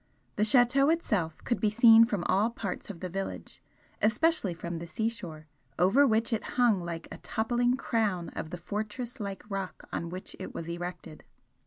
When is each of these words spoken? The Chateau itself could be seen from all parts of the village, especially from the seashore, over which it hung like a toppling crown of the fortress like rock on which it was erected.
The 0.35 0.43
Chateau 0.43 0.89
itself 0.89 1.43
could 1.43 1.59
be 1.59 1.69
seen 1.69 2.05
from 2.05 2.23
all 2.23 2.49
parts 2.49 2.89
of 2.89 3.01
the 3.01 3.07
village, 3.07 3.61
especially 4.01 4.55
from 4.55 4.79
the 4.79 4.87
seashore, 4.87 5.45
over 5.77 6.07
which 6.07 6.33
it 6.33 6.43
hung 6.57 6.81
like 6.83 7.07
a 7.11 7.17
toppling 7.19 7.77
crown 7.77 8.29
of 8.29 8.49
the 8.49 8.57
fortress 8.57 9.19
like 9.19 9.43
rock 9.47 9.87
on 9.93 10.09
which 10.09 10.35
it 10.39 10.55
was 10.55 10.67
erected. 10.67 11.23